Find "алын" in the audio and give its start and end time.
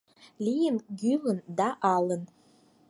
1.95-2.21